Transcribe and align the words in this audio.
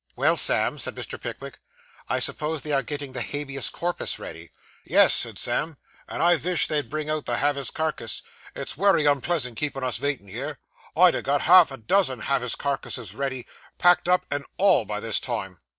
'Well, 0.15 0.35
Sam,' 0.35 0.79
said 0.79 0.95
Mr. 0.95 1.21
Pickwick, 1.21 1.59
'I 2.09 2.17
suppose 2.17 2.63
they 2.63 2.71
are 2.71 2.81
getting 2.81 3.11
the 3.13 3.21
Habeas 3.21 3.69
corpus 3.69 4.17
ready?' 4.17 4.51
'Yes,' 4.83 5.13
said 5.13 5.37
Sam, 5.37 5.77
'and 6.07 6.23
I 6.23 6.37
vish 6.37 6.65
they'd 6.65 6.89
bring 6.89 7.07
out 7.07 7.27
the 7.27 7.37
have 7.37 7.55
his 7.55 7.69
carcase. 7.69 8.23
It's 8.55 8.75
wery 8.75 9.05
unpleasant 9.05 9.57
keepin' 9.59 9.83
us 9.83 9.99
vaitin' 9.99 10.27
here. 10.27 10.57
I'd 10.95 11.13
ha' 11.13 11.21
got 11.23 11.41
half 11.41 11.69
a 11.71 11.77
dozen 11.77 12.21
have 12.21 12.41
his 12.41 12.55
carcases 12.55 13.13
ready, 13.13 13.45
pack'd 13.77 14.09
up 14.09 14.25
and 14.31 14.43
all, 14.57 14.85
by 14.85 15.01
this 15.01 15.19
time. 15.19 15.59